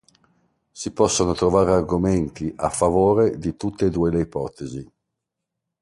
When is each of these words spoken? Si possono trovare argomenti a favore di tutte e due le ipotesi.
Si 0.71 0.89
possono 0.93 1.33
trovare 1.35 1.73
argomenti 1.73 2.51
a 2.55 2.71
favore 2.71 3.37
di 3.37 3.55
tutte 3.55 3.85
e 3.85 3.89
due 3.91 4.09
le 4.09 4.21
ipotesi. 4.21 4.91